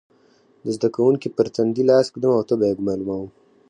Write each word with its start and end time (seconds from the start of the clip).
د 0.63 0.65
زده 0.75 0.89
کوونکي 0.95 1.27
پر 1.37 1.47
تندې 1.55 1.83
لاس 1.89 2.05
ږدم 2.13 2.31
او 2.37 2.43
تبه 2.49 2.65
یې 2.69 2.81
معلوموم. 2.87 3.29